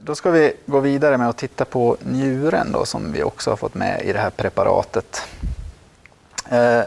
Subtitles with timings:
[0.00, 3.56] Då ska vi gå vidare med att titta på njuren då, som vi också har
[3.56, 5.22] fått med i det här preparatet.
[6.50, 6.82] Eh,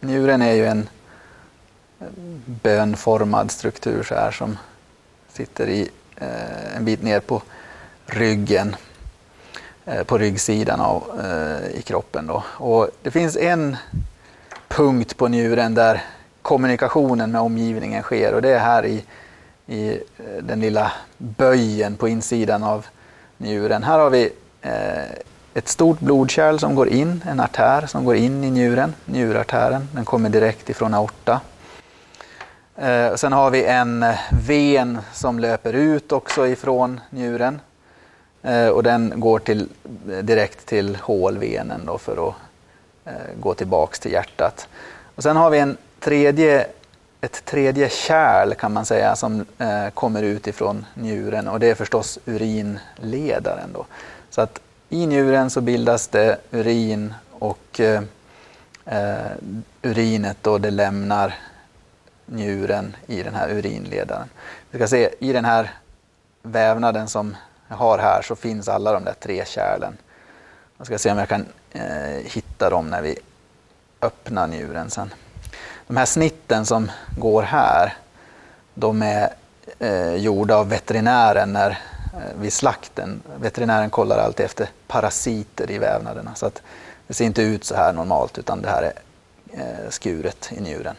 [0.00, 0.88] njuren är ju en
[2.46, 4.58] bönformad struktur så här som
[5.32, 7.42] sitter i, eh, en bit ner på
[8.06, 8.76] ryggen,
[9.84, 12.26] eh, på ryggsidan av, eh, i kroppen.
[12.26, 12.44] Då.
[12.46, 13.76] Och det finns en
[14.68, 16.02] punkt på njuren där
[16.42, 19.04] kommunikationen med omgivningen sker och det är här i,
[19.66, 19.98] i eh,
[20.42, 22.86] den lilla böjen på insidan av
[23.36, 23.82] njuren.
[23.82, 24.30] Här har vi
[24.62, 24.72] eh,
[25.54, 29.88] ett stort blodkärl som går in, en artär som går in i njuren, njurartären.
[29.92, 31.40] Den kommer direkt ifrån aorta.
[32.76, 37.60] Eh, sen har vi en eh, ven som löper ut också ifrån njuren.
[38.42, 39.68] Eh, och den går till,
[40.22, 42.34] direkt till hålvenen då för att
[43.40, 44.68] gå tillbaks till hjärtat.
[45.14, 46.66] Och sen har vi en tredje,
[47.24, 51.74] ett tredje kärl kan man säga som eh, kommer ut ifrån njuren och det är
[51.74, 53.72] förstås urinledaren.
[53.72, 53.86] Då.
[54.30, 58.02] Så att i njuren så bildas det urin och eh,
[58.84, 59.30] eh,
[59.82, 61.34] urinet då det lämnar
[62.26, 64.28] njuren i den här urinledaren.
[64.70, 65.70] Vi ska se i den här
[66.42, 67.36] vävnaden som
[67.68, 69.96] jag har här så finns alla de där tre kärlen.
[70.78, 73.18] Jag ska se om jag kan eh, hitta dem när vi
[74.00, 75.14] öppnar njuren sen.
[75.86, 77.96] De här snitten som går här,
[78.74, 79.34] de är
[79.78, 83.22] eh, gjorda av veterinären när, eh, vid slakten.
[83.36, 86.34] Veterinären kollar alltid efter parasiter i vävnaderna.
[86.34, 86.62] Så att
[87.06, 88.92] det ser inte ut så här normalt utan det här är
[89.52, 90.96] eh, skuret i njuren.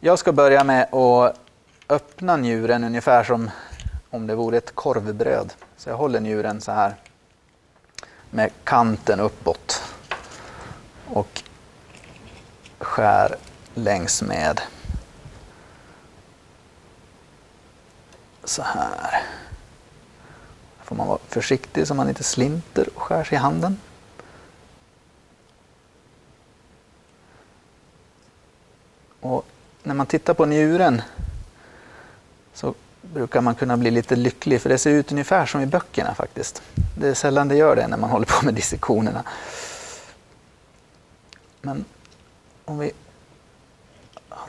[0.00, 1.36] Jag ska börja med att
[1.88, 3.50] öppna njuren ungefär som
[4.10, 5.52] om det vore ett korvbröd.
[5.76, 6.94] Så jag håller njuren så här
[8.30, 9.82] med kanten uppåt
[11.06, 11.42] och
[12.78, 13.36] skär
[13.74, 14.60] längs med
[18.44, 19.22] så här.
[20.82, 23.80] får man vara försiktig så man inte slinter och skär sig i handen.
[29.20, 29.46] Och
[29.82, 31.02] när man tittar på njuren
[32.52, 36.14] så brukar man kunna bli lite lycklig för det ser ut ungefär som i böckerna
[36.14, 36.62] faktiskt.
[36.98, 39.24] Det är sällan det gör det när man håller på med dissektionerna.
[41.60, 41.84] Men
[42.64, 42.92] om vi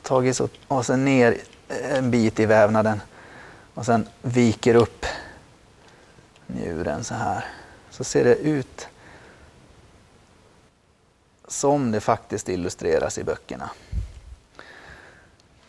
[0.06, 1.36] tagit oss ner
[1.68, 3.00] eh, en bit i vävnaden
[3.74, 5.06] och sen viker upp
[6.46, 7.44] njuren så här
[7.90, 8.88] så ser det ut
[11.48, 13.70] som det faktiskt illustreras i böckerna.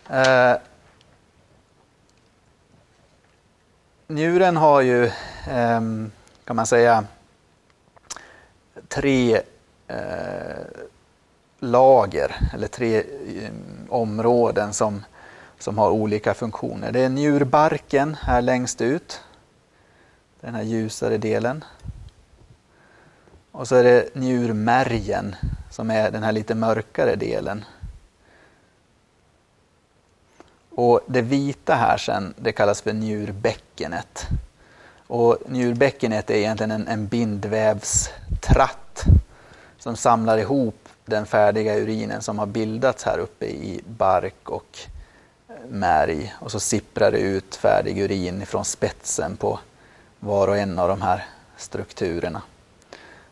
[0.09, 0.57] Eh,
[4.07, 5.05] njuren har ju,
[5.49, 5.81] eh,
[6.43, 7.05] kan man säga,
[8.87, 9.41] tre
[9.87, 10.65] eh,
[11.59, 13.51] lager eller tre eh,
[13.89, 15.03] områden som,
[15.59, 16.91] som har olika funktioner.
[16.91, 19.21] Det är njurbarken här längst ut,
[20.41, 21.63] den här ljusare delen.
[23.51, 25.35] Och så är det njurmärgen
[25.71, 27.65] som är den här lite mörkare delen
[30.77, 34.27] och det vita här sen, det kallas för njurbäckenet.
[35.07, 39.03] Och njurbäckenet är egentligen en, en bindvävstratt
[39.79, 44.79] som samlar ihop den färdiga urinen som har bildats här uppe i bark och
[45.69, 46.33] märg.
[46.39, 49.59] Och så sipprar det ut färdig urin från spetsen på
[50.19, 51.25] var och en av de här
[51.57, 52.41] strukturerna.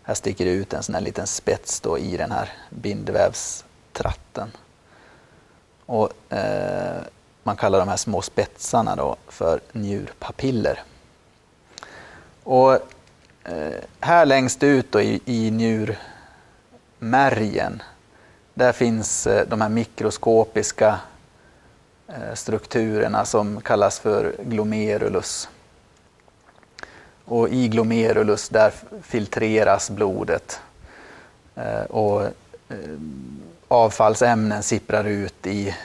[0.03, 4.51] Här sticker det ut en sån här liten spets då i den här bindvävstratten.
[5.85, 7.01] Och, eh,
[7.43, 10.83] man kallar de här små spetsarna då för njurpapiller.
[12.43, 12.73] Och
[13.43, 15.51] eh, här längst ut då i, i
[16.99, 17.81] märgen.
[18.53, 20.99] där finns eh, de här mikroskopiska
[22.07, 25.49] eh, strukturerna som kallas för glomerulus.
[27.25, 30.59] Och i glomerulus där filtreras blodet
[31.55, 32.27] eh, och
[33.67, 35.75] avfallsämnen sipprar ut i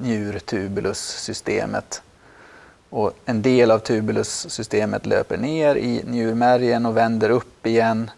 [0.00, 2.02] njurtubulussystemet.
[2.90, 8.10] Och en del av tubulussystemet löper ner i njurmärgen och vänder upp igen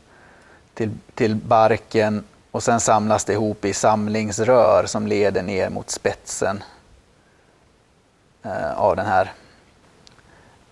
[0.78, 6.62] till, till barken och sen samlas det ihop i samlingsrör som leder ner mot spetsen
[8.42, 9.32] eh, av den här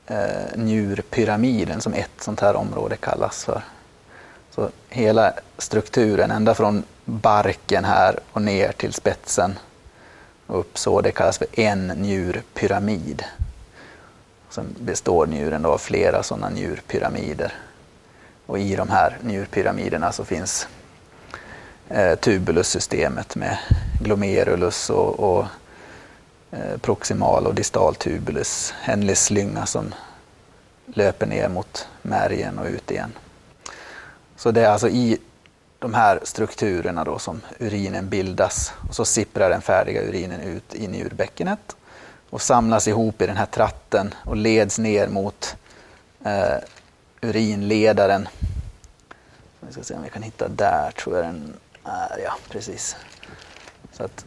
[0.07, 3.63] eh, njurpyramiden som ett sånt här område kallas för.
[4.51, 9.59] Så hela strukturen, ända från barken här och ner till spetsen
[10.47, 11.01] upp så.
[11.01, 13.25] Det kallas för en njurpyramid.
[14.51, 17.53] Sen består njuren då av flera sådana njurpyramider.
[18.47, 20.69] Och i de här njurpyramiderna så finns
[21.89, 23.59] eh, tubulussystemet med
[24.01, 25.45] glomerulus och, och
[26.51, 29.95] eh, proximal och distal tubulus, En slynga som
[30.87, 33.13] löper ner mot märgen och ut igen.
[34.37, 35.19] Så det är alltså i
[35.79, 40.89] de här strukturerna då som urinen bildas och så sipprar den färdiga urinen ut i
[40.89, 41.77] njurbäckenet
[42.31, 45.57] och samlas ihop i den här tratten och leds ner mot
[46.25, 46.57] eh,
[47.21, 48.29] urinledaren.
[49.61, 51.55] Vi ska se om vi kan hitta där, tror jag den
[51.85, 52.19] är.
[52.25, 52.97] Ja, precis.
[53.93, 54.27] Så att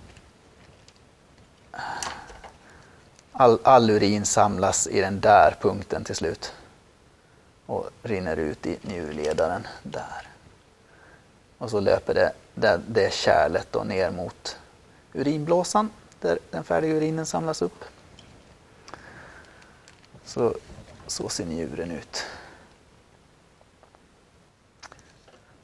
[3.31, 6.53] all, all urin samlas i den där punkten till slut
[7.65, 10.27] och rinner ut i njurledaren där.
[11.57, 14.57] Och så löper det, det, det kärlet då ner mot
[15.13, 15.89] urinblåsan
[16.19, 17.85] där den färdiga urinen samlas upp.
[20.25, 20.55] Så,
[21.07, 22.25] så ser njuren ut.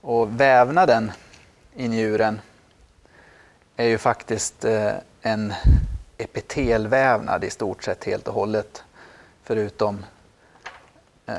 [0.08, 1.12] Och vävnaden
[1.76, 2.42] i njuren
[3.76, 5.54] är ju faktiskt eh, en
[6.18, 8.84] epitelvävnad i stort sett helt och hållet.
[9.44, 10.06] Förutom
[11.26, 11.36] eh,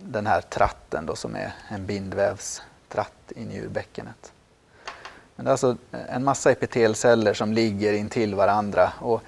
[0.00, 4.32] den här tratten då som är en bindvävstratt i njurbäckenet.
[5.36, 5.76] Men det är alltså
[6.08, 8.92] en massa epitelceller som ligger intill varandra.
[9.00, 9.22] Och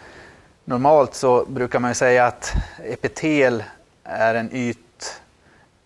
[0.65, 2.53] normalt så brukar man säga att
[2.85, 3.65] epitel
[4.05, 4.90] är en yta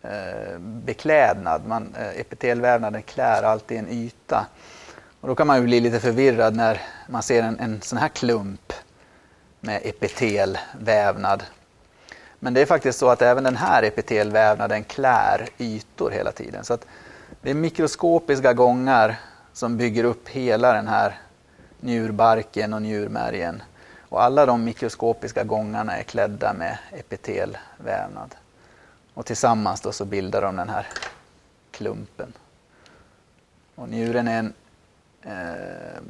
[0.05, 4.47] Eh, man, eh, epitelvävnaden klär alltid en yta.
[5.21, 8.09] Och då kan man ju bli lite förvirrad när man ser en, en sån här
[8.09, 8.73] klump
[9.61, 11.43] med epitelvävnad.
[12.39, 16.65] Men det är faktiskt så att även den här epitelvävnaden klär ytor hela tiden.
[16.65, 16.87] Så att
[17.43, 19.17] det är mikroskopiska gångar
[19.53, 21.19] som bygger upp hela den här
[21.81, 23.63] njurbarken och njurmärgen.
[24.09, 28.35] Och alla de mikroskopiska gångarna är klädda med epitelvävnad.
[29.15, 30.87] Och tillsammans då så bildar de den här
[31.71, 32.33] klumpen.
[33.75, 34.55] Och njuren är en
[35.25, 36.03] Eh,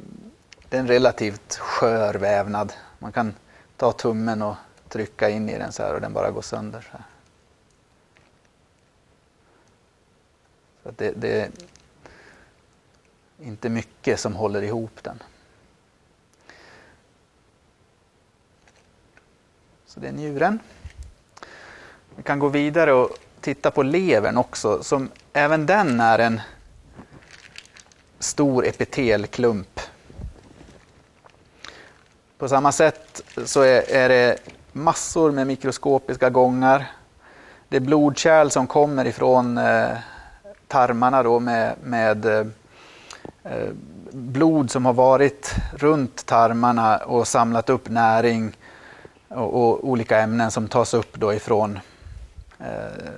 [0.69, 2.73] det är en relativt skör vävnad.
[2.99, 3.33] Man kan
[3.77, 4.55] ta tummen och
[4.89, 6.81] trycka in i den så här och den bara går sönder.
[6.91, 6.97] Så,
[10.83, 11.51] så det, det, är
[13.39, 15.23] inte mycket som håller ihop den.
[19.85, 20.59] Så det är njuren.
[22.17, 23.09] Vi kan gå vidare och
[23.41, 26.41] titta på levern också, som även den är en
[28.19, 29.79] stor epitelklump.
[32.37, 34.37] På samma sätt så är, är det
[34.71, 36.91] massor med mikroskopiska gångar.
[37.69, 39.97] Det är blodkärl som kommer ifrån eh,
[40.67, 42.47] tarmarna då med, med eh,
[43.43, 43.69] eh
[44.11, 48.57] blod som har varit runt tarmarna och samlat upp näring
[49.27, 51.79] och, och olika ämnen som tas upp då ifrån
[52.59, 53.11] Eh,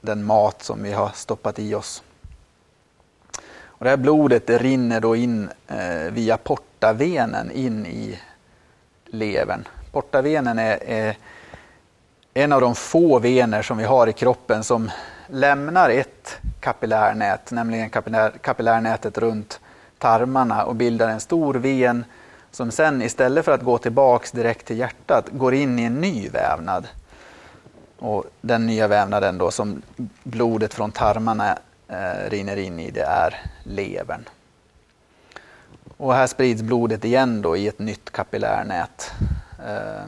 [0.00, 2.02] den mat som vi har stoppat i oss.
[3.64, 8.18] Och det här blodet det rinner då in eh, via portavenen in i
[9.06, 9.68] levern.
[9.92, 11.16] Portavenen är, är,
[12.34, 14.90] en av de få vener som vi har i kroppen som
[15.26, 19.60] lämnar ett kapillärnät, nämligen kapillär, kapillärnätet runt
[19.98, 22.04] tarmarna och bildar en stor ven
[22.50, 26.28] som sen istället för att gå tillbaks direkt till hjärtat går in i en ny
[26.28, 26.88] vävnad.
[28.02, 29.82] Och den nya vävnaden då som
[30.22, 34.24] blodet från tarmarna eh, rinner in i det är levern.
[35.96, 39.12] Och här sprids blodet igen då i ett nytt kapillärnät.
[39.66, 40.06] Eh,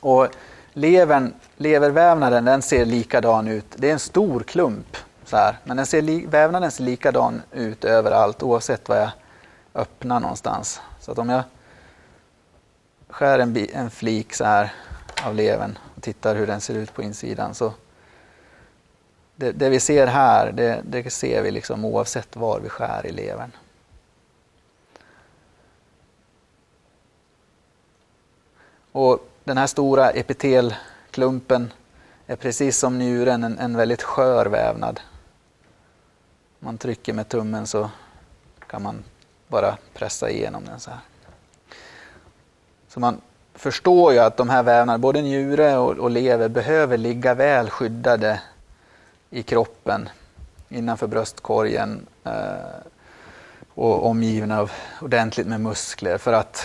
[0.00, 0.28] och
[0.72, 3.66] levern, levervävnaden den ser likadan ut.
[3.76, 8.42] Det är en stor klump så här, men den ser, vävnaden ser likadan ut överallt
[8.42, 9.10] oavsett var jag
[9.74, 10.80] öppnar någonstans.
[11.00, 11.42] Så att om jag
[13.08, 14.72] skär en, en flik så här
[15.24, 17.72] av levern tittar hur den ser ut på insidan så
[19.36, 23.12] det, det, vi ser här, det, det, ser vi liksom oavsett var vi skär i
[23.12, 23.50] levern.
[28.92, 31.72] Och den här stora epitelklumpen
[32.26, 35.00] är precis som njuren en, en väldigt skör vävnad.
[36.60, 37.90] Om man trycker med tummen så
[38.66, 39.04] kan man
[39.48, 41.00] bara pressa igenom den så här.
[42.88, 43.20] Så man
[43.56, 48.40] förstår ju att de här vävnaderna, både njure och, och lever, behöver ligga väl skyddade
[49.30, 50.08] i kroppen
[50.68, 52.32] innanför bröstkorgen eh,
[53.74, 56.64] och omgivna av ordentligt med muskler för att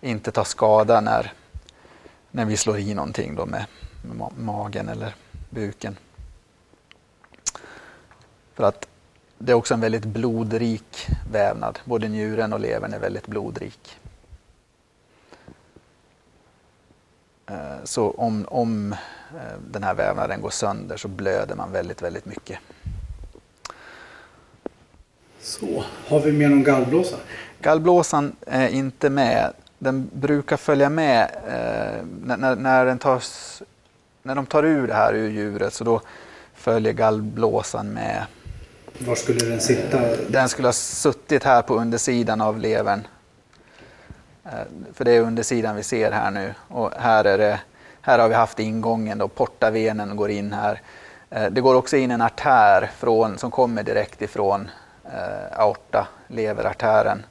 [0.00, 1.32] inte ta skada när,
[2.30, 3.66] när vi slår i någonting då med,
[4.02, 5.14] med magen eller
[5.50, 5.96] buken.
[8.54, 8.88] För att
[9.38, 11.78] det är också en väldigt blodrik vävnad.
[11.84, 13.98] Både njuren och levern är väldigt blodrik.
[17.84, 18.94] Så om, om
[19.34, 22.58] Eh, den här vävnaden går sönder så blöder man väldigt, väldigt mycket.
[25.40, 27.16] Så, har vi med någon gallblåsa?
[27.60, 29.52] Gallblåsan är inte med.
[29.78, 32.04] Den brukar följa med eh,
[32.36, 33.62] när, när den tas
[34.22, 36.00] när de tar ur det här ur djuret så då
[36.54, 38.26] följer gallblåsan med.
[38.98, 40.00] Var skulle den sitta?
[40.28, 43.06] Den skulle ha suttit här på undersidan av levern.
[44.52, 47.60] Eh, för det är undersidan vi ser här nu och här, är det,
[48.00, 50.80] här har vi haft ingången då, portavenen går in här.
[51.30, 54.70] Eh, det går också in en artär från, som kommer direkt ifrån
[55.04, 57.22] eh, aorta, leverartären.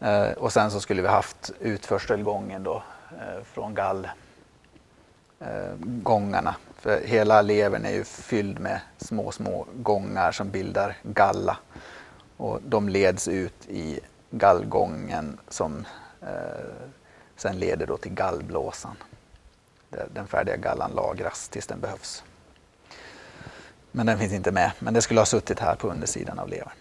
[0.00, 6.50] Eh, och sen så skulle vi haft utförselgången då eh, från gallgångarna.
[6.50, 11.56] Eh, för hela levern är ju fylld med små, små gångar som bildar galla.
[12.36, 15.84] Och de leds ut i gallgången som
[16.22, 16.28] Eh,
[17.36, 18.96] sen leder då till gallblåsan.
[20.12, 22.24] Den färdiga gallan lagras tills den behövs.
[23.92, 24.72] Men den finns inte med.
[24.78, 26.76] Men det skulle ha suttit här på undersidan av levern.